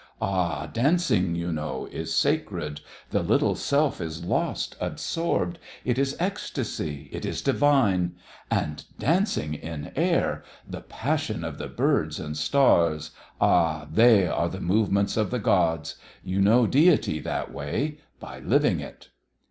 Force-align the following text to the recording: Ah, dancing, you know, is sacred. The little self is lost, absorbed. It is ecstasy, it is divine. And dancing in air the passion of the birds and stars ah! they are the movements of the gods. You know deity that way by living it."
Ah, 0.19 0.65
dancing, 0.65 1.35
you 1.35 1.53
know, 1.53 1.87
is 1.91 2.11
sacred. 2.11 2.81
The 3.11 3.21
little 3.21 3.53
self 3.53 4.01
is 4.01 4.25
lost, 4.25 4.75
absorbed. 4.81 5.59
It 5.85 5.99
is 5.99 6.15
ecstasy, 6.19 7.07
it 7.11 7.23
is 7.23 7.43
divine. 7.43 8.15
And 8.49 8.83
dancing 8.97 9.53
in 9.53 9.91
air 9.95 10.43
the 10.67 10.81
passion 10.81 11.43
of 11.43 11.59
the 11.59 11.67
birds 11.67 12.19
and 12.19 12.35
stars 12.35 13.11
ah! 13.39 13.85
they 13.93 14.25
are 14.25 14.49
the 14.49 14.59
movements 14.59 15.17
of 15.17 15.29
the 15.29 15.37
gods. 15.37 15.97
You 16.23 16.41
know 16.41 16.65
deity 16.65 17.19
that 17.19 17.53
way 17.53 17.99
by 18.19 18.39
living 18.39 18.79
it." 18.79 19.09